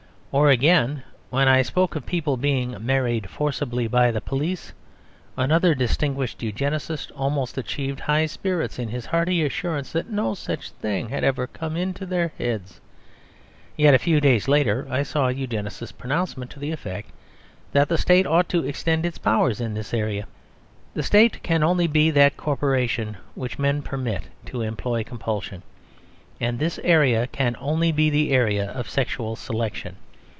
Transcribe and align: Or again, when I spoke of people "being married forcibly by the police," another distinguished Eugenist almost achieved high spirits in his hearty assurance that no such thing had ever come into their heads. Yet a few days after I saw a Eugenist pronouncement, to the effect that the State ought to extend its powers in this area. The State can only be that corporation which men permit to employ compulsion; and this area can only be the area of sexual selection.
Or 0.33 0.49
again, 0.49 1.03
when 1.29 1.49
I 1.49 1.61
spoke 1.61 1.93
of 1.93 2.05
people 2.05 2.37
"being 2.37 2.77
married 2.79 3.29
forcibly 3.29 3.85
by 3.89 4.11
the 4.11 4.21
police," 4.21 4.71
another 5.35 5.75
distinguished 5.75 6.41
Eugenist 6.41 7.11
almost 7.17 7.57
achieved 7.57 7.99
high 7.99 8.27
spirits 8.27 8.79
in 8.79 8.87
his 8.87 9.07
hearty 9.07 9.45
assurance 9.45 9.91
that 9.91 10.09
no 10.09 10.33
such 10.33 10.69
thing 10.69 11.09
had 11.09 11.25
ever 11.25 11.47
come 11.47 11.75
into 11.75 12.05
their 12.05 12.31
heads. 12.37 12.79
Yet 13.75 13.93
a 13.93 13.99
few 13.99 14.21
days 14.21 14.47
after 14.47 14.87
I 14.89 15.03
saw 15.03 15.27
a 15.27 15.33
Eugenist 15.33 15.97
pronouncement, 15.97 16.49
to 16.51 16.59
the 16.59 16.71
effect 16.71 17.09
that 17.73 17.89
the 17.89 17.97
State 17.97 18.25
ought 18.25 18.47
to 18.51 18.65
extend 18.65 19.05
its 19.05 19.17
powers 19.17 19.59
in 19.59 19.73
this 19.73 19.93
area. 19.93 20.27
The 20.93 21.03
State 21.03 21.43
can 21.43 21.61
only 21.61 21.87
be 21.87 22.09
that 22.09 22.37
corporation 22.37 23.17
which 23.35 23.59
men 23.59 23.81
permit 23.81 24.27
to 24.45 24.61
employ 24.61 25.03
compulsion; 25.03 25.61
and 26.39 26.57
this 26.57 26.79
area 26.85 27.27
can 27.27 27.57
only 27.59 27.91
be 27.91 28.09
the 28.09 28.31
area 28.31 28.69
of 28.71 28.89
sexual 28.89 29.35
selection. 29.35 29.97